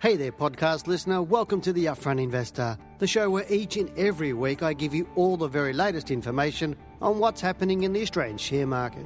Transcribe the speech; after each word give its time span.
Hey 0.00 0.14
there, 0.14 0.30
podcast 0.30 0.86
listener. 0.86 1.22
Welcome 1.22 1.60
to 1.62 1.72
The 1.72 1.86
Upfront 1.86 2.22
Investor, 2.22 2.78
the 3.00 3.08
show 3.08 3.30
where 3.30 3.44
each 3.48 3.76
and 3.76 3.90
every 3.98 4.32
week 4.32 4.62
I 4.62 4.72
give 4.72 4.94
you 4.94 5.08
all 5.16 5.36
the 5.36 5.48
very 5.48 5.72
latest 5.72 6.12
information 6.12 6.76
on 7.02 7.18
what's 7.18 7.40
happening 7.40 7.82
in 7.82 7.92
the 7.92 8.02
Australian 8.02 8.38
share 8.38 8.64
market. 8.64 9.04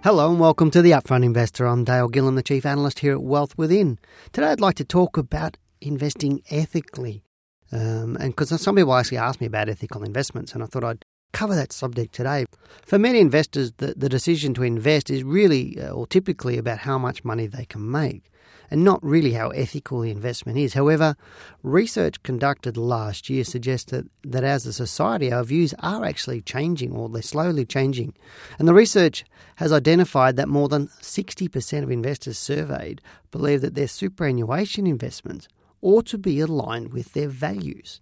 Hello 0.03 0.31
and 0.31 0.39
welcome 0.39 0.71
to 0.71 0.81
the 0.81 0.89
Upfront 0.89 1.23
Investor. 1.23 1.67
I'm 1.67 1.83
Dale 1.83 2.09
Gillham, 2.09 2.33
the 2.33 2.41
Chief 2.41 2.65
Analyst 2.65 2.97
here 2.99 3.13
at 3.13 3.21
Wealth 3.21 3.55
Within. 3.55 3.99
Today 4.31 4.47
I'd 4.47 4.59
like 4.59 4.73
to 4.77 4.83
talk 4.83 5.15
about 5.15 5.57
investing 5.79 6.41
ethically. 6.49 7.23
Um, 7.71 8.17
and 8.19 8.31
because 8.35 8.59
some 8.59 8.75
people 8.77 8.95
actually 8.95 9.19
ask 9.19 9.39
me 9.39 9.45
about 9.45 9.69
ethical 9.69 10.01
investments, 10.01 10.55
and 10.55 10.63
I 10.63 10.65
thought 10.65 10.83
I'd 10.83 11.05
cover 11.33 11.53
that 11.53 11.71
subject 11.71 12.15
today. 12.15 12.45
For 12.83 12.97
many 12.97 13.19
investors, 13.19 13.73
the, 13.77 13.93
the 13.95 14.09
decision 14.09 14.55
to 14.55 14.63
invest 14.63 15.11
is 15.11 15.23
really 15.23 15.79
uh, 15.79 15.91
or 15.91 16.07
typically 16.07 16.57
about 16.57 16.79
how 16.79 16.97
much 16.97 17.23
money 17.23 17.45
they 17.45 17.65
can 17.65 17.91
make 17.91 18.30
and 18.71 18.83
not 18.83 19.03
really 19.03 19.33
how 19.33 19.49
ethical 19.49 19.99
the 19.99 20.09
investment 20.09 20.57
is. 20.57 20.73
However, 20.73 21.15
research 21.61 22.23
conducted 22.23 22.77
last 22.77 23.29
year 23.29 23.43
suggests 23.43 23.91
that, 23.91 24.05
that 24.23 24.45
as 24.45 24.65
a 24.65 24.73
society, 24.73 25.31
our 25.31 25.43
views 25.43 25.75
are 25.79 26.05
actually 26.05 26.41
changing 26.41 26.93
or 26.93 27.09
they're 27.09 27.21
slowly 27.21 27.65
changing. 27.65 28.13
And 28.57 28.67
the 28.67 28.73
research 28.73 29.25
has 29.57 29.73
identified 29.73 30.37
that 30.37 30.47
more 30.47 30.69
than 30.69 30.87
60% 31.01 31.83
of 31.83 31.91
investors 31.91 32.39
surveyed 32.39 33.01
believe 33.29 33.59
that 33.61 33.75
their 33.75 33.87
superannuation 33.87 34.87
investments 34.87 35.49
ought 35.81 36.05
to 36.07 36.17
be 36.17 36.39
aligned 36.39 36.93
with 36.93 37.11
their 37.13 37.27
values. 37.27 37.99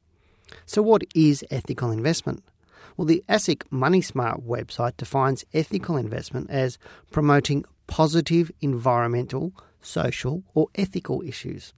So, 0.65 0.81
what 0.81 1.03
is 1.15 1.43
ethical 1.49 1.91
investment? 1.91 2.43
Well, 2.97 3.05
the 3.05 3.23
ASIC 3.29 3.63
Money 3.69 4.01
Smart 4.01 4.45
website 4.45 4.97
defines 4.97 5.45
ethical 5.53 5.95
investment 5.95 6.49
as 6.49 6.77
promoting 7.11 7.63
positive 7.87 8.51
environmental, 8.61 9.53
social, 9.81 10.43
or 10.53 10.67
ethical 10.75 11.21
issues. 11.21 11.73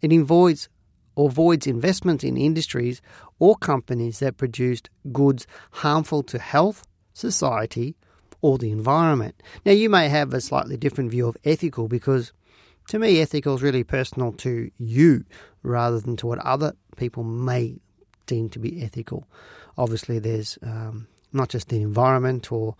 It 0.00 0.12
avoids 0.12 0.68
or 1.14 1.28
avoids 1.28 1.66
investments 1.66 2.22
in 2.22 2.36
industries 2.36 3.00
or 3.38 3.56
companies 3.56 4.18
that 4.18 4.36
produce 4.36 4.82
goods 5.12 5.46
harmful 5.70 6.22
to 6.24 6.38
health, 6.38 6.86
society, 7.14 7.96
or 8.42 8.58
the 8.58 8.70
environment. 8.70 9.42
Now, 9.64 9.72
you 9.72 9.88
may 9.88 10.08
have 10.08 10.34
a 10.34 10.40
slightly 10.40 10.76
different 10.76 11.10
view 11.10 11.26
of 11.26 11.36
ethical 11.44 11.88
because 11.88 12.32
to 12.88 12.98
me, 12.98 13.20
ethical 13.20 13.54
is 13.54 13.62
really 13.62 13.82
personal 13.82 14.32
to 14.34 14.70
you 14.78 15.24
rather 15.62 15.98
than 15.98 16.16
to 16.18 16.26
what 16.26 16.38
other 16.38 16.74
people 16.96 17.24
may 17.24 17.76
deem 18.26 18.48
to 18.50 18.58
be 18.58 18.82
ethical. 18.82 19.26
Obviously, 19.76 20.18
there's 20.18 20.58
um, 20.62 21.08
not 21.36 21.50
just 21.50 21.68
the 21.68 21.82
environment 21.82 22.50
or 22.50 22.74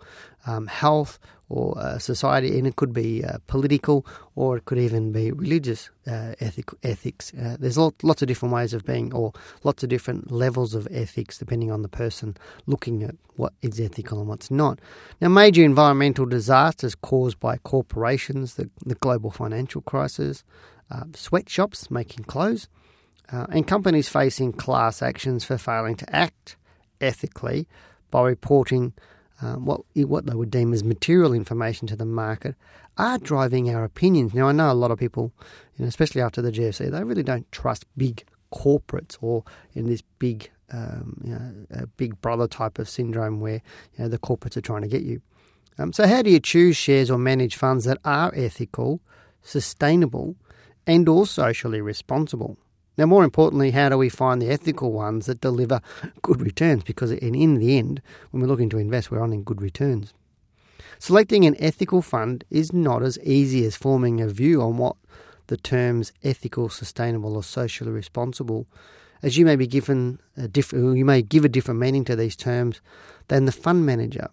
um, 0.45 0.67
health 0.67 1.19
or 1.49 1.77
uh, 1.77 1.97
society, 1.97 2.57
and 2.57 2.67
it 2.67 2.75
could 2.75 2.91
be 2.91 3.23
uh, 3.23 3.37
political 3.47 4.05
or 4.35 4.57
it 4.57 4.65
could 4.65 4.77
even 4.77 5.11
be 5.13 5.31
religious 5.31 5.89
uh, 6.05 6.33
ethic, 6.41 6.69
ethics. 6.83 7.33
Uh, 7.33 7.55
there's 7.59 7.77
lot, 7.77 7.93
lots 8.03 8.21
of 8.21 8.27
different 8.27 8.53
ways 8.53 8.73
of 8.73 8.85
being, 8.85 9.13
or 9.13 9.31
lots 9.63 9.81
of 9.81 9.89
different 9.89 10.29
levels 10.29 10.75
of 10.75 10.87
ethics 10.91 11.37
depending 11.37 11.71
on 11.71 11.83
the 11.83 11.87
person 11.89 12.35
looking 12.65 13.03
at 13.03 13.15
what 13.37 13.53
is 13.61 13.79
ethical 13.79 14.19
and 14.19 14.27
what's 14.27 14.51
not. 14.51 14.79
Now, 15.21 15.29
major 15.29 15.63
environmental 15.63 16.25
disasters 16.25 16.95
caused 16.95 17.39
by 17.39 17.57
corporations, 17.57 18.55
the, 18.55 18.69
the 18.85 18.95
global 18.95 19.31
financial 19.31 19.81
crisis, 19.81 20.43
uh, 20.91 21.05
sweatshops 21.13 21.89
making 21.89 22.25
clothes, 22.25 22.67
uh, 23.31 23.45
and 23.49 23.67
companies 23.67 24.09
facing 24.09 24.53
class 24.53 25.01
actions 25.01 25.43
for 25.45 25.57
failing 25.57 25.95
to 25.95 26.15
act 26.15 26.57
ethically 26.99 27.67
by 28.11 28.21
reporting 28.21 28.93
um, 29.41 29.65
what 29.65 29.81
what 29.95 30.25
they 30.25 30.33
would 30.33 30.49
deem 30.49 30.73
as 30.73 30.83
material 30.83 31.33
information 31.33 31.87
to 31.87 31.95
the 31.95 32.05
market 32.05 32.55
are 32.97 33.17
driving 33.19 33.73
our 33.73 33.83
opinions. 33.83 34.33
Now, 34.33 34.47
I 34.47 34.51
know 34.51 34.71
a 34.71 34.73
lot 34.73 34.91
of 34.91 34.97
people, 34.97 35.31
you 35.77 35.85
know, 35.85 35.89
especially 35.89 36.21
after 36.21 36.41
the 36.41 36.51
GFC, 36.51 36.89
they 36.91 37.03
really 37.03 37.23
don't 37.23 37.49
trust 37.51 37.85
big 37.95 38.23
corporates 38.51 39.17
or 39.21 39.43
in 39.73 39.87
this 39.87 40.01
big, 40.19 40.49
um, 40.71 41.21
you 41.23 41.31
know, 41.31 41.85
big 41.97 42.19
brother 42.21 42.47
type 42.47 42.79
of 42.79 42.89
syndrome 42.89 43.39
where 43.39 43.61
you 43.97 44.03
know, 44.03 44.07
the 44.07 44.17
corporates 44.17 44.57
are 44.57 44.61
trying 44.61 44.81
to 44.81 44.87
get 44.87 45.03
you. 45.03 45.21
Um, 45.77 45.93
so, 45.93 46.07
how 46.07 46.23
do 46.23 46.31
you 46.31 46.39
choose 46.39 46.75
shares 46.75 47.11
or 47.11 47.19
manage 47.19 47.55
funds 47.55 47.85
that 47.85 47.99
are 48.03 48.31
ethical, 48.35 48.99
sustainable, 49.43 50.35
and 50.87 51.07
or 51.07 51.27
socially 51.27 51.81
responsible? 51.81 52.57
Now, 52.97 53.05
more 53.05 53.23
importantly, 53.23 53.71
how 53.71 53.89
do 53.89 53.97
we 53.97 54.09
find 54.09 54.41
the 54.41 54.49
ethical 54.49 54.91
ones 54.91 55.27
that 55.27 55.41
deliver 55.41 55.81
good 56.21 56.41
returns? 56.41 56.83
Because 56.83 57.11
in, 57.11 57.55
the 57.55 57.77
end, 57.77 58.01
when 58.31 58.41
we're 58.41 58.47
looking 58.47 58.69
to 58.69 58.79
invest, 58.79 59.11
we're 59.11 59.21
earning 59.21 59.43
good 59.43 59.61
returns. 59.61 60.13
Selecting 60.99 61.45
an 61.45 61.55
ethical 61.59 62.01
fund 62.01 62.43
is 62.49 62.73
not 62.73 63.03
as 63.03 63.19
easy 63.19 63.65
as 63.65 63.75
forming 63.75 64.19
a 64.19 64.27
view 64.27 64.61
on 64.61 64.77
what 64.77 64.95
the 65.45 65.57
terms 65.57 66.11
ethical, 66.23 66.69
sustainable, 66.69 67.35
or 67.35 67.43
socially 67.43 67.91
responsible, 67.91 68.67
as 69.23 69.37
you 69.37 69.45
may 69.45 69.55
be 69.55 69.67
given 69.67 70.19
a 70.35 70.47
different, 70.47 70.97
you 70.97 71.05
may 71.05 71.21
give 71.21 71.45
a 71.45 71.49
different 71.49 71.79
meaning 71.79 72.05
to 72.05 72.15
these 72.15 72.35
terms 72.35 72.81
than 73.27 73.45
the 73.45 73.51
fund 73.51 73.85
manager. 73.85 74.29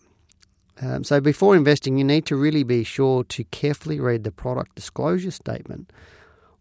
Um, 0.80 1.04
so 1.04 1.20
before 1.20 1.54
investing, 1.54 1.98
you 1.98 2.04
need 2.04 2.26
to 2.26 2.36
really 2.36 2.64
be 2.64 2.82
sure 2.82 3.24
to 3.24 3.44
carefully 3.44 4.00
read 4.00 4.24
the 4.24 4.32
product 4.32 4.74
disclosure 4.74 5.30
statement, 5.30 5.92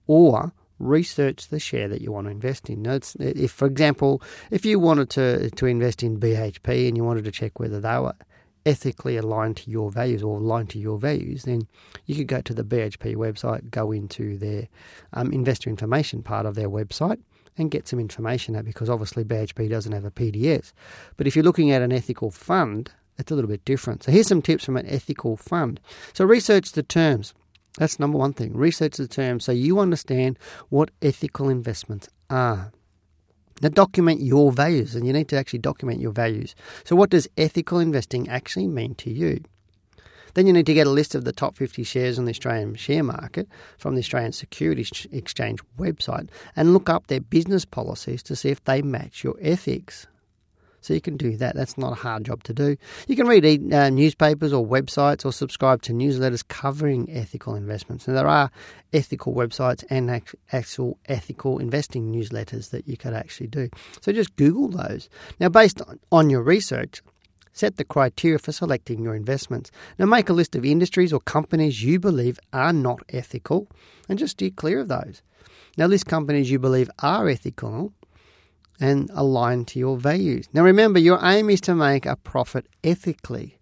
or 0.06 0.53
research 0.84 1.48
the 1.50 1.60
share 1.60 1.88
that 1.88 2.02
you 2.02 2.12
want 2.12 2.28
to 2.28 2.32
invest 2.32 2.70
in. 2.70 2.82
Notes 2.82 3.16
if, 3.20 3.52
for 3.52 3.66
example, 3.66 4.22
if 4.52 4.66
you 4.66 4.80
wanted 4.80 5.10
to 5.12 5.50
to 5.52 5.66
invest 5.66 6.04
in 6.04 6.20
BHP 6.20 6.88
and 6.88 6.98
you 6.98 7.04
wanted 7.04 7.26
to 7.26 7.32
check 7.32 7.60
whether 7.60 7.80
they 7.80 7.98
were 8.00 8.16
ethically 8.66 9.18
aligned 9.18 9.58
to 9.58 9.70
your 9.70 9.92
values 9.92 10.24
or 10.24 10.38
aligned 10.38 10.70
to 10.70 10.80
your 10.80 10.98
values, 10.98 11.44
then 11.44 11.68
you 12.06 12.16
could 12.16 12.28
go 12.28 12.42
to 12.42 12.54
the 12.54 12.64
BHP 12.64 13.16
website, 13.16 13.70
go 13.70 13.92
into 13.92 14.38
their 14.38 14.68
um, 15.14 15.32
investor 15.32 15.70
information 15.70 16.24
part 16.24 16.46
of 16.46 16.56
their 16.56 16.70
website, 16.70 17.20
and 17.58 17.72
get 17.72 17.88
some 17.88 18.00
information 18.00 18.56
out 18.56 18.66
because 18.66 18.90
obviously 18.90 19.24
BHP 19.24 19.70
doesn't 19.70 19.92
have 19.92 20.06
a 20.06 20.12
PDS. 20.12 20.74
But 21.18 21.28
if 21.28 21.36
you're 21.36 21.44
looking 21.44 21.72
at 21.72 21.82
an 21.82 21.92
ethical 21.92 22.32
fund, 22.32 22.92
it's 23.18 23.32
a 23.32 23.36
little 23.36 23.50
bit 23.50 23.66
different. 23.66 24.04
So 24.04 24.12
here's 24.12 24.28
some 24.28 24.42
tips 24.42 24.66
from 24.66 24.78
an 24.78 24.88
ethical 24.88 25.38
fund. 25.38 25.80
So 26.14 26.26
research 26.26 26.72
the 26.72 26.84
terms. 26.84 27.34
That's 27.78 28.00
number 28.00 28.17
one 28.17 28.34
thing. 28.34 28.56
Research 28.56 28.97
the 28.97 29.07
term 29.07 29.39
so 29.39 29.51
you 29.51 29.79
understand 29.79 30.38
what 30.69 30.91
ethical 31.01 31.50
investments 31.50 32.07
are. 32.29 32.72
Now, 33.61 33.69
document 33.69 34.22
your 34.22 34.51
values, 34.51 34.95
and 34.95 35.07
you 35.07 35.13
need 35.13 35.29
to 35.29 35.38
actually 35.38 35.59
document 35.59 36.01
your 36.01 36.11
values. 36.11 36.53
So, 36.84 36.95
what 36.95 37.09
does 37.11 37.29
ethical 37.38 37.79
investing 37.79 38.28
actually 38.28 38.67
mean 38.67 38.95
to 38.95 39.11
you? 39.11 39.41
Then 40.34 40.47
you 40.47 40.53
need 40.53 40.66
to 40.66 40.73
get 40.73 40.88
a 40.88 40.91
list 40.91 41.13
of 41.16 41.23
the 41.23 41.31
top 41.31 41.56
50 41.56 41.84
shares 41.84 42.17
on 42.17 42.25
the 42.25 42.31
Australian 42.31 42.75
share 42.75 43.03
market 43.03 43.47
from 43.78 43.94
the 43.95 44.00
Australian 44.00 44.31
Securities 44.31 45.07
Exchange 45.11 45.59
website 45.78 46.29
and 46.55 46.73
look 46.73 46.90
up 46.90 47.07
their 47.07 47.22
business 47.22 47.66
policies 47.66 48.23
to 48.23 48.35
see 48.35 48.50
if 48.50 48.63
they 48.63 48.81
match 48.81 49.23
your 49.23 49.35
ethics. 49.41 50.07
So 50.84 50.94
you 50.94 51.02
can 51.02 51.18
do 51.18 51.38
that. 51.38 51.56
That's 51.56 51.78
not 51.78 51.94
a 51.94 51.96
hard 51.96 52.26
job 52.26 52.44
to 52.44 52.54
do. 52.54 52.76
You 53.08 53.16
can 53.16 53.28
read 53.28 53.74
uh, 53.74 53.90
newspapers 53.90 54.52
or 54.52 54.66
websites 54.66 55.26
or 55.26 55.32
subscribe 55.32 55.82
to 55.84 55.94
newsletters 55.94 56.46
covering 56.48 57.10
ethical 57.10 57.56
investments. 57.56 58.08
And 58.08 58.18
there 58.18 58.28
are 58.28 58.52
ethical 58.92 59.34
websites 59.34 59.84
and 59.90 60.22
actual 60.52 61.00
ethical 61.06 61.60
investing 61.60 62.12
newsletters 62.12 62.72
that 62.72 62.88
you 62.88 62.98
could 62.98 63.14
actually 63.14 63.48
do. 63.48 63.70
So 64.02 64.12
just 64.12 64.36
Google 64.36 64.68
those. 64.68 65.10
Now, 65.40 65.50
based 65.50 65.82
on 66.12 66.30
your 66.30 66.41
research, 66.41 67.02
set 67.53 67.78
the 67.78 67.86
criteria 67.86 68.40
for 68.40 68.52
selecting 68.52 69.03
your 69.03 69.16
investments. 69.16 69.72
Now, 69.97 70.06
make 70.06 70.29
a 70.29 70.34
list 70.34 70.56
of 70.56 70.66
industries 70.66 71.14
or 71.14 71.22
companies 71.22 71.84
you 71.84 72.00
believe 72.00 72.40
are 72.52 72.74
not 72.74 73.00
ethical 73.09 73.70
and 74.09 74.20
just 74.20 74.32
steer 74.34 74.50
clear 74.50 74.79
of 74.79 74.90
those. 74.90 75.22
Now, 75.78 75.86
list 75.86 76.08
companies 76.08 76.52
you 76.52 76.59
believe 76.59 76.90
are 77.00 77.29
ethical 77.29 77.94
and 78.79 79.09
aligned 79.14 79.67
to 79.70 79.79
your 79.79 79.97
values. 79.97 80.47
Now, 80.53 80.64
remember, 80.64 80.99
your 80.99 81.20
aim 81.23 81.49
is 81.49 81.61
to 81.61 81.75
make 81.75 82.05
a 82.05 82.16
profit 82.16 82.66
ethically. 82.84 83.59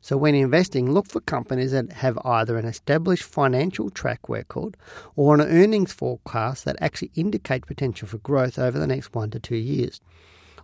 So, 0.00 0.18
when 0.18 0.34
investing, 0.34 0.92
look 0.92 1.08
for 1.08 1.20
companies 1.20 1.72
that 1.72 1.90
have 1.92 2.18
either 2.24 2.58
an 2.58 2.66
established 2.66 3.22
financial 3.22 3.88
track 3.88 4.28
record 4.28 4.76
or 5.16 5.34
an 5.34 5.40
earnings 5.40 5.94
forecast 5.94 6.66
that 6.66 6.76
actually 6.80 7.10
indicate 7.14 7.66
potential 7.66 8.06
for 8.06 8.18
growth 8.18 8.58
over 8.58 8.78
the 8.78 8.86
next 8.86 9.14
one 9.14 9.30
to 9.30 9.40
two 9.40 9.56
years. 9.56 10.02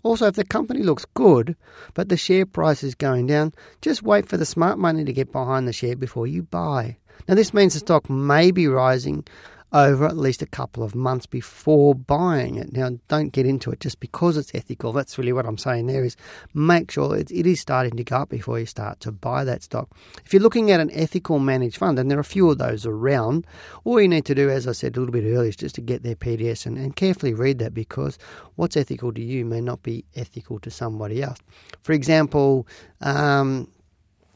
Also, 0.03 0.27
if 0.27 0.35
the 0.35 0.45
company 0.45 0.83
looks 0.83 1.07
good, 1.15 1.57
but 1.95 2.09
the 2.09 2.17
share 2.17 2.47
price 2.47 2.83
is 2.83 2.95
going 2.95 3.27
down, 3.27 3.53
just 3.83 4.03
wait 4.03 4.29
for 4.29 4.37
the 4.37 4.47
smart 4.47 4.79
money 4.79 5.05
to 5.05 5.13
get 5.13 5.33
behind 5.33 5.69
the 5.69 5.73
share 5.73 5.97
before 5.97 6.27
you 6.27 6.43
buy. 6.43 6.97
Now, 7.29 7.35
this 7.35 7.55
means 7.55 7.75
the 7.75 7.81
stock 7.81 8.09
may 8.09 8.51
be 8.51 8.67
rising 8.67 9.27
over 9.73 10.05
at 10.05 10.17
least 10.17 10.43
a 10.43 10.47
couple 10.47 10.83
of 10.83 10.95
months 10.95 11.27
before 11.27 11.95
buying 11.95 12.57
it. 12.57 12.73
Now, 12.73 12.91
don't 13.09 13.33
get 13.33 13.47
into 13.47 13.71
it 13.71 13.81
just 13.81 14.01
because 14.01 14.37
it's 14.37 14.55
ethical. 14.55 14.93
That's 14.93 15.17
really 15.17 15.33
what 15.33 15.47
I'm 15.47 15.59
saying 15.59 15.87
there 15.87 16.05
is 16.05 16.17
make 16.55 16.91
sure 16.91 17.17
it, 17.17 17.31
it 17.31 17.47
is 17.47 17.61
starting 17.61 17.97
to 17.97 18.05
go 18.05 18.17
up 18.17 18.31
before 18.31 18.59
you 18.59 18.67
start 18.67 19.01
to 19.01 19.13
buy 19.13 19.45
that 19.45 19.63
stock. 19.63 19.89
If 20.25 20.33
you're 20.33 20.43
looking 20.43 20.71
at 20.71 20.81
an 20.81 20.91
ethical 20.93 21.39
managed 21.39 21.77
fund, 21.77 21.99
and 21.99 22.11
there 22.11 22.19
are 22.19 22.21
a 22.21 22.25
few 22.25 22.51
of 22.51 22.59
those 22.59 22.85
around, 22.85 23.47
all 23.85 24.01
you 24.01 24.09
need 24.09 24.25
to 24.27 24.35
do, 24.35 24.51
as 24.51 24.67
I 24.67 24.73
said 24.73 24.97
a 24.97 25.01
little 25.01 25.13
bit 25.13 25.25
earlier, 25.25 25.49
is 25.49 25.57
just 25.57 25.77
to 25.77 25.81
get 25.81 26.03
their 26.03 26.17
PDS 26.17 26.67
and, 26.67 26.77
and 26.77 26.97
carefully 26.97 27.35
read 27.35 27.59
that 27.61 27.73
because 27.73 28.19
what's 28.57 28.77
ethical 28.77 29.13
to 29.13 29.23
you 29.23 29.45
may 29.45 29.61
not 29.61 29.83
be 29.83 30.05
ethical 30.17 30.59
to 30.61 30.71
somebody 30.71 31.23
else. 31.23 31.39
For 31.83 31.93
example, 31.93 32.67
um, 33.01 33.69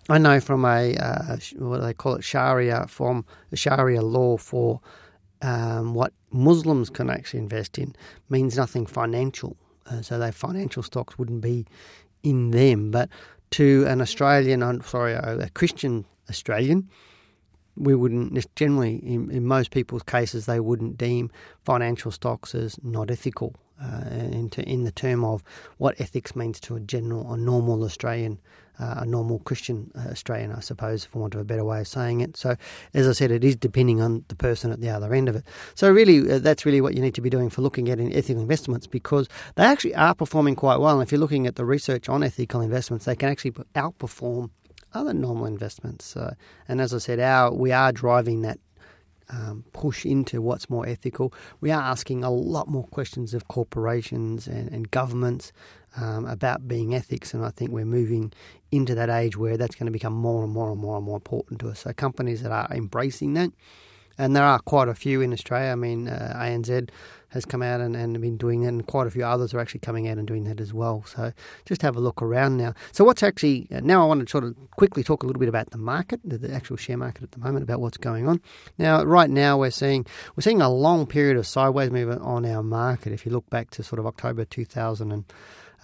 I 0.09 0.19
know 0.19 0.39
from 0.39 0.65
a 0.65 0.95
uh, 0.97 1.37
what 1.57 1.79
do 1.79 1.83
they 1.83 1.95
call 1.95 2.17
it 2.17 2.25
Sharia 2.25 2.87
from 2.89 3.25
Sharia 3.55 4.03
law 4.03 4.37
for 4.37 4.81
um, 5.43 5.95
what 5.95 6.13
Muslims 6.33 6.91
can 6.91 7.11
actually 7.11 7.41
invest 7.41 7.79
in 7.79 7.95
means 8.29 8.57
nothing 8.57 8.87
financial. 8.87 9.57
Uh, 9.87 10.01
so 10.03 10.19
their 10.19 10.33
financial 10.33 10.83
stocks 10.83 11.19
wouldn't 11.19 11.43
be 11.43 11.67
in 12.23 12.51
them. 12.51 12.91
But 12.91 13.09
to 13.51 13.85
an 13.87 14.01
Australian, 14.01 14.63
I'm 14.63 14.83
sorry, 14.83 15.13
a 15.13 15.49
Christian 15.51 16.07
Australian, 16.29 16.89
we 17.77 17.95
wouldn't 17.95 18.55
generally, 18.55 18.97
in, 18.97 19.31
in 19.31 19.47
most 19.47 19.71
people's 19.71 20.03
cases, 20.03 20.47
they 20.47 20.61
wouldn't 20.61 20.97
deem 20.97 21.31
financial 21.65 22.11
stocks 22.11 22.55
as 22.55 22.79
not 22.83 23.11
ethical 23.11 23.55
uh, 23.83 24.03
in, 24.11 24.49
in 24.59 24.85
the 24.85 24.93
term 24.93 25.25
of 25.25 25.43
what 25.79 26.01
ethics 26.01 26.37
means 26.37 26.61
to 26.61 26.77
a 26.77 26.81
general, 26.81 27.33
a 27.33 27.37
normal 27.37 27.83
Australian 27.85 28.39
uh, 28.79 28.95
a 28.99 29.07
normal 29.07 29.39
Christian 29.41 29.91
uh, 29.95 30.11
Australian, 30.11 30.53
I 30.53 30.61
suppose, 30.61 31.05
for 31.05 31.21
want 31.21 31.35
of 31.35 31.41
a 31.41 31.45
better 31.45 31.65
way 31.65 31.81
of 31.81 31.89
saying 31.89 32.21
it. 32.21 32.37
So, 32.37 32.57
as 32.93 33.07
I 33.07 33.13
said, 33.13 33.31
it 33.31 33.45
is 33.45 33.57
depending 33.57 34.01
on 34.01 34.25
the 34.29 34.35
person 34.35 34.73
at 34.73 34.81
the 34.81 34.91
other 34.91 35.15
end 35.15 35.29
of 35.29 35.37
it. 35.37 35.45
So, 35.75 35.91
really, 35.91 36.31
uh, 36.31 36.39
that's 36.39 36.67
really 36.67 36.81
what 36.81 36.95
you 36.95 37.01
need 37.01 37.15
to 37.15 37.21
be 37.21 37.31
doing 37.31 37.51
for 37.51 37.63
looking 37.63 37.89
at 37.89 38.01
in 38.01 38.13
ethical 38.13 38.43
investments 38.43 38.87
because 38.87 39.29
they 39.55 39.65
actually 39.65 39.95
are 39.95 40.15
performing 40.15 40.57
quite 40.57 40.79
well. 40.81 40.99
And 40.99 41.07
if 41.07 41.13
you're 41.13 41.21
looking 41.21 41.47
at 41.47 41.57
the 41.57 41.65
research 41.65 42.09
on 42.09 42.23
ethical 42.23 42.61
investments, 42.61 43.05
they 43.05 43.17
can 43.17 43.29
actually 43.29 43.53
outperform 43.75 44.51
other 44.95 45.13
normal 45.13 45.47
investments. 45.47 46.17
and 46.69 46.81
as 46.81 46.95
I 46.95 46.99
said, 46.99 47.21
our 47.21 47.53
we 47.53 47.73
are 47.73 47.93
driving 47.93 48.43
that 48.43 48.59
um, 49.31 49.65
push 49.73 50.05
into 50.05 50.43
what's 50.43 50.69
more 50.69 50.87
ethical. 50.87 51.33
We 51.61 51.71
are 51.71 51.81
asking 51.81 52.25
a 52.25 52.31
lot 52.31 52.69
more 52.69 52.85
questions 52.85 53.35
of 53.35 53.49
corporations 53.49 54.47
and, 54.47 54.71
and 54.71 54.91
governments 54.91 55.53
um, 55.97 56.27
about 56.27 56.67
being 56.69 56.95
ethics, 56.95 57.35
and 57.35 57.45
I 57.45 57.51
think 57.51 57.71
we're 57.71 57.85
moving 57.85 58.33
into 58.71 58.95
that 58.97 59.09
age 59.09 59.37
where 59.37 59.57
that's 59.57 59.77
going 59.77 59.87
to 59.87 59.93
become 59.93 60.13
more 60.13 60.43
and 60.43 60.53
more 60.53 60.71
and 60.71 60.81
more 60.81 60.97
and 60.97 61.05
more 61.05 61.17
important 61.17 61.61
to 61.61 61.69
us. 61.69 61.81
So 61.81 61.93
companies 61.93 62.43
that 62.43 62.53
are 62.53 62.69
embracing 62.71 63.35
that, 63.35 63.51
and 64.19 64.35
there 64.35 64.45
are 64.45 64.59
quite 64.59 64.89
a 64.89 64.95
few 64.95 65.21
in 65.21 65.33
Australia. 65.33 65.73
I 65.73 65.77
mean, 65.77 66.09
uh, 66.09 66.37
ANZ 66.37 66.91
has 67.35 67.45
come 67.45 67.63
out 67.63 67.81
and, 67.81 67.95
and 67.95 68.19
been 68.21 68.37
doing 68.37 68.63
it, 68.63 68.69
and 68.69 68.87
quite 68.87 69.07
a 69.07 69.11
few 69.11 69.25
others 69.25 69.53
are 69.53 69.59
actually 69.59 69.81
coming 69.81 70.09
out 70.09 70.19
and 70.19 70.27
doing 70.27 70.45
that 70.45 70.61
as 70.61 70.73
well. 70.73 71.05
So 71.07 71.33
just 71.67 71.83
have 71.83 71.97
a 71.97 72.01
look 72.01 72.23
around 72.23 72.57
now. 72.57 72.75
So 72.93 73.05
what's 73.05 73.23
actually 73.23 73.67
uh, 73.75 73.81
now? 73.83 74.03
I 74.03 74.07
want 74.07 74.27
to 74.27 74.31
sort 74.31 74.45
of 74.45 74.57
quickly 74.77 75.03
talk 75.03 75.23
a 75.23 75.27
little 75.27 75.41
bit 75.41 75.49
about 75.49 75.71
the 75.71 75.79
market, 75.79 76.21
the, 76.25 76.39
the 76.39 76.55
actual 76.55 76.77
share 76.77 76.97
market 76.97 77.25
at 77.25 77.33
the 77.33 77.41
moment, 77.41 77.65
about 77.65 77.81
what's 77.81 77.99
going 77.99 78.29
on. 78.29 78.41
Now, 78.79 79.03
right 79.03 79.29
now 79.29 79.59
we're 79.59 79.71
seeing 79.71 80.07
we're 80.37 80.43
seeing 80.43 80.63
a 80.63 80.71
long 80.71 81.07
period 81.07 81.37
of 81.37 81.47
sideways 81.47 81.91
movement 81.91 82.23
on 82.23 82.47
our 82.47 82.63
market. 82.63 83.13
If 83.13 83.27
you 83.27 83.33
look 83.33 83.51
back 83.51 83.71
to 83.71 83.83
sort 83.83 83.99
of 83.99 84.07
October 84.07 84.45
2000 84.45 85.13
and 85.13 85.25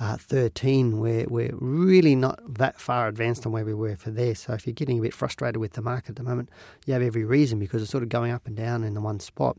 uh, 0.01 0.17
13, 0.17 0.99
we're, 0.99 1.27
we're 1.29 1.55
really 1.55 2.15
not 2.15 2.41
that 2.55 2.81
far 2.81 3.07
advanced 3.07 3.45
on 3.45 3.53
where 3.53 3.65
we 3.67 3.75
were 3.75 3.97
for 3.97 4.11
there. 4.11 4.35
So 4.35 4.55
if 4.55 4.67
you're 4.67 4.73
getting 4.73 4.99
a 4.99 5.03
bit 5.03 5.13
frustrated 5.13 5.59
with 5.59 5.75
the 5.75 5.83
market 5.83 6.11
at 6.11 6.17
the 6.17 6.23
moment, 6.23 6.49
you 6.87 6.95
have 6.95 7.03
every 7.03 7.25
reason 7.25 7.59
because 7.59 7.83
it's 7.83 7.91
sort 7.91 8.03
of 8.03 8.09
going 8.09 8.33
up 8.33 8.47
and 8.47 8.57
down 8.57 8.83
in 8.83 8.95
the 8.95 9.01
one 9.01 9.21
spot. 9.21 9.59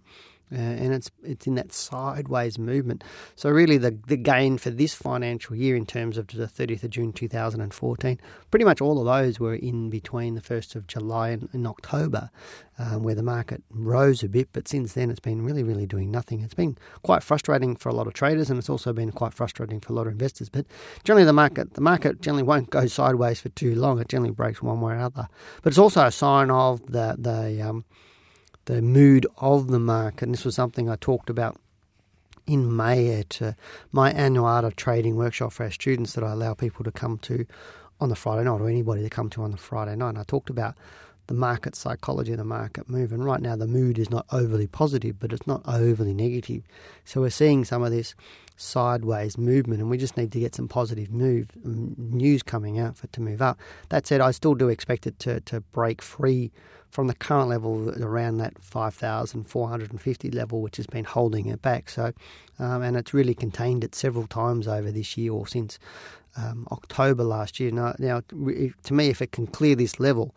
Uh, 0.51 0.57
and 0.57 0.93
it's 0.93 1.09
it's 1.23 1.47
in 1.47 1.55
that 1.55 1.71
sideways 1.71 2.59
movement. 2.59 3.03
So 3.35 3.49
really, 3.49 3.77
the 3.77 3.97
the 4.07 4.17
gain 4.17 4.57
for 4.57 4.69
this 4.69 4.93
financial 4.93 5.55
year 5.55 5.75
in 5.77 5.85
terms 5.85 6.17
of 6.17 6.27
the 6.27 6.47
30th 6.47 6.83
of 6.83 6.89
June 6.89 7.13
2014, 7.13 8.19
pretty 8.49 8.65
much 8.65 8.81
all 8.81 8.99
of 8.99 9.05
those 9.05 9.39
were 9.39 9.55
in 9.55 9.89
between 9.89 10.35
the 10.35 10.41
1st 10.41 10.75
of 10.75 10.87
July 10.87 11.29
and, 11.29 11.47
and 11.53 11.65
October, 11.65 12.29
um, 12.77 13.03
where 13.03 13.15
the 13.15 13.23
market 13.23 13.63
rose 13.69 14.23
a 14.23 14.27
bit. 14.27 14.49
But 14.51 14.67
since 14.67 14.93
then, 14.93 15.09
it's 15.09 15.21
been 15.21 15.43
really 15.43 15.63
really 15.63 15.85
doing 15.85 16.11
nothing. 16.11 16.41
It's 16.41 16.53
been 16.53 16.77
quite 17.03 17.23
frustrating 17.23 17.77
for 17.77 17.87
a 17.87 17.93
lot 17.93 18.07
of 18.07 18.13
traders, 18.13 18.49
and 18.49 18.59
it's 18.59 18.69
also 18.69 18.91
been 18.91 19.11
quite 19.11 19.33
frustrating 19.33 19.79
for 19.79 19.93
a 19.93 19.95
lot 19.95 20.07
of 20.07 20.13
investors. 20.13 20.49
But 20.49 20.65
generally, 21.05 21.25
the 21.25 21.33
market 21.33 21.75
the 21.75 21.81
market 21.81 22.21
generally 22.21 22.43
won't 22.43 22.69
go 22.69 22.87
sideways 22.87 23.39
for 23.39 23.49
too 23.49 23.73
long. 23.75 23.99
It 23.99 24.09
generally 24.09 24.33
breaks 24.33 24.61
one 24.61 24.81
way 24.81 24.93
or 24.93 24.95
another. 24.95 25.29
But 25.61 25.71
it's 25.71 25.79
also 25.79 26.05
a 26.05 26.11
sign 26.11 26.51
of 26.51 26.85
the 26.91 27.15
the 27.17 27.61
um, 27.61 27.85
the 28.65 28.81
mood 28.81 29.25
of 29.37 29.67
the 29.67 29.79
market. 29.79 30.23
And 30.23 30.33
this 30.33 30.45
was 30.45 30.55
something 30.55 30.89
I 30.89 30.95
talked 30.95 31.29
about 31.29 31.59
in 32.47 32.75
May 32.75 33.19
at 33.19 33.41
uh, 33.41 33.53
my 33.91 34.11
annual 34.11 34.45
art 34.45 34.65
of 34.65 34.75
trading 34.75 35.15
workshop 35.15 35.53
for 35.53 35.63
our 35.63 35.71
students 35.71 36.13
that 36.13 36.23
I 36.23 36.31
allow 36.31 36.53
people 36.53 36.83
to 36.83 36.91
come 36.91 37.17
to 37.19 37.45
on 37.99 38.09
the 38.09 38.15
Friday 38.15 38.43
night 38.43 38.59
or 38.59 38.69
anybody 38.69 39.03
to 39.03 39.09
come 39.09 39.29
to 39.31 39.43
on 39.43 39.51
the 39.51 39.57
Friday 39.57 39.95
night. 39.95 40.09
And 40.09 40.17
I 40.17 40.23
talked 40.23 40.49
about 40.49 40.75
the 41.27 41.33
market 41.33 41.75
psychology, 41.75 42.35
the 42.35 42.43
market 42.43 42.89
move. 42.89 43.11
And 43.11 43.23
right 43.23 43.41
now, 43.41 43.55
the 43.55 43.67
mood 43.67 43.97
is 43.97 44.09
not 44.09 44.25
overly 44.31 44.67
positive, 44.67 45.19
but 45.19 45.31
it's 45.31 45.47
not 45.47 45.61
overly 45.67 46.13
negative. 46.13 46.63
So 47.05 47.21
we're 47.21 47.29
seeing 47.29 47.63
some 47.63 47.83
of 47.83 47.91
this 47.91 48.15
sideways 48.61 49.37
movement, 49.37 49.81
and 49.81 49.89
we 49.89 49.97
just 49.97 50.17
need 50.17 50.31
to 50.31 50.39
get 50.39 50.55
some 50.55 50.67
positive 50.67 51.11
move 51.11 51.49
news 51.63 52.43
coming 52.43 52.79
out 52.79 52.97
for 52.97 53.05
it 53.05 53.13
to 53.13 53.21
move 53.21 53.41
up. 53.41 53.59
That 53.89 54.07
said, 54.07 54.21
I 54.21 54.31
still 54.31 54.55
do 54.55 54.69
expect 54.69 55.07
it 55.07 55.19
to, 55.19 55.41
to 55.41 55.61
break 55.61 56.01
free 56.01 56.51
from 56.89 57.07
the 57.07 57.15
current 57.15 57.49
level 57.49 57.89
around 58.03 58.37
that 58.37 58.61
5,450 58.61 60.31
level, 60.31 60.61
which 60.61 60.77
has 60.77 60.87
been 60.87 61.05
holding 61.05 61.47
it 61.47 61.61
back. 61.61 61.89
So, 61.89 62.11
um, 62.59 62.81
and 62.81 62.97
it's 62.97 63.13
really 63.13 63.33
contained 63.33 63.83
it 63.83 63.95
several 63.95 64.27
times 64.27 64.67
over 64.67 64.91
this 64.91 65.17
year 65.17 65.31
or 65.31 65.47
since 65.47 65.79
um, 66.37 66.67
October 66.71 67.23
last 67.23 67.59
year. 67.59 67.71
Now, 67.71 67.95
now, 67.97 68.21
to 68.29 68.93
me, 68.93 69.07
if 69.07 69.21
it 69.21 69.31
can 69.31 69.47
clear 69.47 69.75
this 69.75 69.99
level 69.99 70.35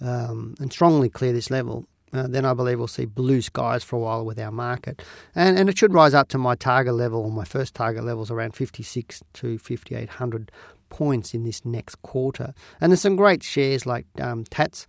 um, 0.00 0.54
and 0.60 0.72
strongly 0.72 1.08
clear 1.08 1.32
this 1.32 1.50
level, 1.50 1.86
uh, 2.18 2.26
then 2.28 2.44
I 2.44 2.54
believe 2.54 2.78
we'll 2.78 2.88
see 2.88 3.04
blue 3.04 3.42
skies 3.42 3.84
for 3.84 3.96
a 3.96 3.98
while 3.98 4.24
with 4.24 4.38
our 4.38 4.52
market. 4.52 5.02
And, 5.34 5.58
and 5.58 5.68
it 5.68 5.78
should 5.78 5.92
rise 5.92 6.14
up 6.14 6.28
to 6.28 6.38
my 6.38 6.54
target 6.54 6.94
level, 6.94 7.20
or 7.20 7.30
my 7.30 7.44
first 7.44 7.74
target 7.74 8.04
level 8.04 8.22
is 8.22 8.30
around 8.30 8.54
56 8.54 9.22
to 9.34 9.58
5800 9.58 10.50
points 10.88 11.34
in 11.34 11.44
this 11.44 11.64
next 11.64 11.96
quarter. 12.02 12.54
And 12.80 12.92
there's 12.92 13.00
some 13.00 13.16
great 13.16 13.42
shares 13.42 13.86
like 13.86 14.06
um, 14.20 14.44
Tatts 14.44 14.86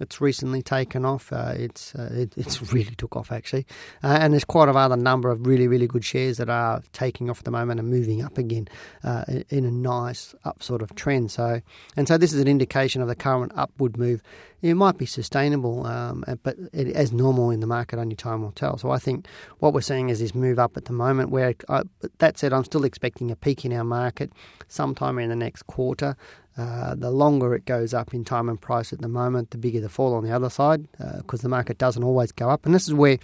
it's 0.00 0.20
recently 0.20 0.62
taken 0.62 1.04
off. 1.04 1.32
Uh, 1.32 1.54
it's 1.56 1.94
uh, 1.94 2.08
it, 2.12 2.32
it's 2.36 2.72
really 2.72 2.94
took 2.94 3.16
off 3.16 3.32
actually, 3.32 3.66
uh, 4.02 4.18
and 4.20 4.32
there's 4.32 4.44
quite 4.44 4.68
a 4.68 4.72
other 4.72 4.96
number 4.96 5.30
of 5.30 5.46
really 5.46 5.68
really 5.68 5.86
good 5.86 6.04
shares 6.04 6.36
that 6.36 6.48
are 6.48 6.82
taking 6.92 7.28
off 7.30 7.38
at 7.38 7.44
the 7.44 7.50
moment 7.50 7.80
and 7.80 7.88
moving 7.88 8.22
up 8.22 8.38
again 8.38 8.68
uh, 9.04 9.24
in 9.48 9.64
a 9.64 9.70
nice 9.70 10.34
up 10.44 10.62
sort 10.62 10.82
of 10.82 10.94
trend. 10.94 11.30
So 11.30 11.60
and 11.96 12.06
so 12.08 12.18
this 12.18 12.32
is 12.32 12.40
an 12.40 12.48
indication 12.48 13.02
of 13.02 13.08
the 13.08 13.16
current 13.16 13.52
upward 13.54 13.96
move. 13.96 14.22
It 14.60 14.74
might 14.74 14.98
be 14.98 15.06
sustainable, 15.06 15.86
um, 15.86 16.24
but 16.42 16.56
it, 16.72 16.88
as 16.88 17.12
normal 17.12 17.50
in 17.50 17.60
the 17.60 17.66
market, 17.66 17.98
only 17.98 18.16
time 18.16 18.42
will 18.42 18.52
tell. 18.52 18.76
So 18.76 18.90
I 18.90 18.98
think 18.98 19.26
what 19.60 19.72
we're 19.72 19.80
seeing 19.80 20.08
is 20.08 20.18
this 20.18 20.34
move 20.34 20.58
up 20.58 20.76
at 20.76 20.86
the 20.86 20.92
moment. 20.92 21.30
Where 21.30 21.54
uh, 21.68 21.84
that 22.18 22.38
said, 22.38 22.52
I'm 22.52 22.64
still 22.64 22.84
expecting 22.84 23.30
a 23.30 23.36
peak 23.36 23.64
in 23.64 23.72
our 23.72 23.84
market 23.84 24.32
sometime 24.66 25.18
in 25.18 25.28
the 25.28 25.36
next 25.36 25.66
quarter. 25.68 26.16
Uh, 26.56 26.96
the 26.96 27.10
longer 27.10 27.54
it 27.54 27.64
goes 27.66 27.94
up 27.94 28.12
in 28.12 28.24
time 28.24 28.48
and 28.48 28.60
price 28.60 28.92
at 28.92 29.00
the 29.00 29.08
moment, 29.08 29.52
the 29.52 29.58
bigger 29.58 29.80
the 29.80 29.88
fall 29.88 30.12
on 30.14 30.24
the 30.24 30.32
other 30.32 30.50
side, 30.50 30.88
because 31.18 31.40
uh, 31.40 31.44
the 31.44 31.48
market 31.48 31.78
doesn't 31.78 32.02
always 32.02 32.32
go 32.32 32.50
up. 32.50 32.66
And 32.66 32.74
this 32.74 32.88
is 32.88 32.94
where, 32.94 33.18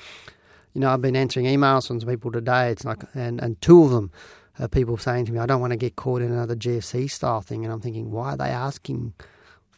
you 0.73 0.81
know, 0.81 0.88
I've 0.91 1.03
been 1.03 1.17
answering 1.17 1.47
emails 1.47 1.88
from 1.88 1.99
people 1.99 2.31
today. 2.31 2.71
It's 2.71 2.85
like, 2.85 3.03
and, 3.12 3.41
and 3.41 3.61
two 3.61 3.83
of 3.83 3.91
them 3.91 4.12
are 4.61 4.69
people 4.69 4.97
saying 4.97 5.26
to 5.26 5.33
me, 5.33 5.41
I 5.41 5.47
don't 5.47 5.61
want 5.61 5.73
to 5.73 5.76
get 5.76 5.97
caught 5.97 6.23
in 6.23 6.31
another 6.31 6.55
GFC 6.55 7.11
style 7.11 7.41
thing. 7.41 7.64
And 7.64 7.75
I'm 7.75 7.81
thinking, 7.81 8.12
why 8.12 8.35
are 8.35 8.37
they 8.37 8.50
asking 8.50 9.14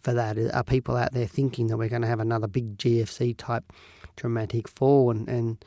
for 0.07 0.15
that? 0.15 0.39
Uh, 0.39 0.51
are 0.55 0.63
people 0.63 0.97
out 0.97 1.13
there 1.13 1.27
thinking 1.27 1.67
that 1.67 1.77
we're 1.77 1.89
going 1.89 2.03
to 2.03 2.09
have 2.09 2.21
another 2.21 2.47
big 2.47 2.79
GFC 2.79 3.37
type 3.37 3.65
dramatic 4.15 4.69
fall? 4.69 5.11
And, 5.11 5.29
and 5.29 5.65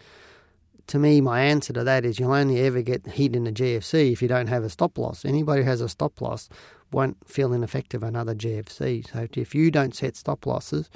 to 0.88 0.98
me, 0.98 1.20
my 1.20 1.42
answer 1.42 1.74
to 1.74 1.84
that 1.84 2.06
is 2.06 2.20
you'll 2.20 2.34
only 2.34 2.62
ever 2.62 2.82
get 2.82 3.06
hit 3.06 3.36
in 3.36 3.46
a 3.46 3.52
GFC 3.52 4.14
if 4.14 4.22
you 4.22 4.30
don't 4.30 4.48
have 4.48 4.64
a 4.64 4.70
stop 4.70 4.98
loss. 4.98 5.26
Anybody 5.26 5.64
who 5.64 5.70
has 5.70 5.82
a 5.82 5.90
stop 5.90 6.22
loss 6.22 6.48
won't 6.92 7.18
feel 7.28 7.52
ineffective 7.52 8.02
another 8.02 8.34
GFC. 8.34 9.12
So 9.12 9.28
if 9.34 9.54
you 9.54 9.70
don't 9.72 9.94
set 9.94 10.16
stop 10.16 10.46
losses, 10.46 10.90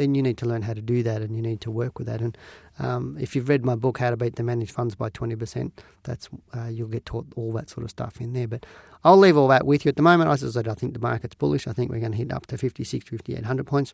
then 0.00 0.14
you 0.14 0.22
need 0.22 0.38
to 0.38 0.46
learn 0.46 0.62
how 0.62 0.72
to 0.72 0.80
do 0.80 1.02
that 1.02 1.20
and 1.20 1.36
you 1.36 1.42
need 1.42 1.60
to 1.60 1.70
work 1.70 1.98
with 1.98 2.06
that. 2.06 2.20
And 2.22 2.36
um, 2.78 3.18
if 3.20 3.36
you've 3.36 3.50
read 3.50 3.64
my 3.64 3.74
book, 3.74 3.98
How 3.98 4.08
to 4.08 4.16
Beat 4.16 4.36
the 4.36 4.42
Managed 4.42 4.72
Funds 4.72 4.94
by 4.94 5.10
20%, 5.10 5.72
that's 6.04 6.30
uh, 6.56 6.68
you'll 6.68 6.88
get 6.88 7.04
taught 7.04 7.26
all 7.36 7.52
that 7.52 7.68
sort 7.68 7.84
of 7.84 7.90
stuff 7.90 8.18
in 8.18 8.32
there. 8.32 8.48
But 8.48 8.64
I'll 9.04 9.18
leave 9.18 9.36
all 9.36 9.48
that 9.48 9.66
with 9.66 9.84
you. 9.84 9.90
At 9.90 9.96
the 9.96 10.02
moment, 10.02 10.30
I 10.30 10.36
said, 10.36 10.66
I 10.66 10.74
think 10.74 10.94
the 10.94 11.00
market's 11.00 11.34
bullish. 11.34 11.66
I 11.68 11.72
think 11.72 11.90
we're 11.90 12.00
going 12.00 12.12
to 12.12 12.18
hit 12.18 12.32
up 12.32 12.46
to 12.46 12.56
56, 12.56 13.08
5800 13.08 13.66
points. 13.66 13.92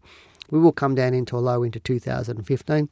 We 0.48 0.60
will 0.60 0.72
come 0.72 0.94
down 0.94 1.12
into 1.12 1.36
a 1.36 1.40
low 1.40 1.64
into 1.64 1.80
2015. 1.80 2.88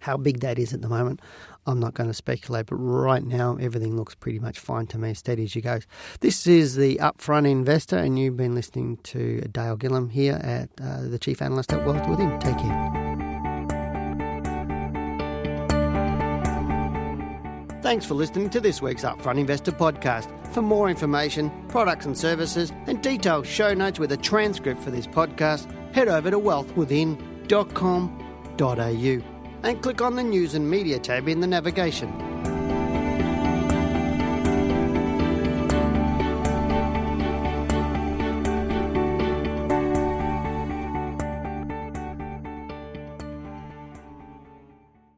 How 0.00 0.16
big 0.16 0.40
that 0.40 0.58
is 0.58 0.72
at 0.72 0.82
the 0.82 0.88
moment, 0.88 1.20
I'm 1.66 1.78
not 1.78 1.94
going 1.94 2.08
to 2.08 2.14
speculate, 2.14 2.66
but 2.66 2.76
right 2.76 3.24
now 3.24 3.56
everything 3.60 3.96
looks 3.96 4.14
pretty 4.14 4.38
much 4.38 4.58
fine 4.58 4.86
to 4.88 4.98
me, 4.98 5.14
steady 5.14 5.44
as 5.44 5.54
you 5.54 5.62
go. 5.62 5.80
This 6.20 6.46
is 6.46 6.76
the 6.76 6.96
Upfront 6.96 7.48
Investor, 7.48 7.98
and 7.98 8.18
you've 8.18 8.36
been 8.36 8.54
listening 8.54 8.98
to 9.04 9.40
Dale 9.42 9.76
Gillham 9.76 10.10
here 10.10 10.40
at 10.42 10.68
uh, 10.82 11.02
the 11.02 11.18
Chief 11.18 11.42
Analyst 11.42 11.72
at 11.72 11.86
Wealth 11.86 12.08
Within. 12.08 12.38
Take 12.40 12.58
care. 12.58 12.96
Thanks 17.82 18.06
for 18.06 18.14
listening 18.14 18.50
to 18.50 18.60
this 18.60 18.82
week's 18.82 19.04
Upfront 19.04 19.38
Investor 19.38 19.72
podcast. 19.72 20.28
For 20.54 20.62
more 20.62 20.90
information, 20.90 21.50
products 21.68 22.06
and 22.06 22.16
services, 22.16 22.72
and 22.86 23.02
detailed 23.02 23.46
show 23.46 23.74
notes 23.74 23.98
with 23.98 24.12
a 24.12 24.16
transcript 24.16 24.82
for 24.82 24.90
this 24.90 25.06
podcast, 25.06 25.70
head 25.94 26.08
over 26.08 26.30
to 26.30 26.38
wealthwithin.com.au 26.38 29.29
and 29.62 29.82
click 29.82 30.00
on 30.00 30.16
the 30.16 30.22
News 30.22 30.54
and 30.54 30.68
Media 30.68 30.98
tab 30.98 31.28
in 31.28 31.40
the 31.40 31.46
navigation. 31.46 32.29